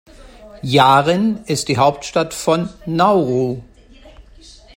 Yaren 0.63 1.43
ist 1.45 1.67
die 1.67 1.77
Hauptstadt 1.77 2.33
von 2.33 2.69
Nauru. 2.87 3.61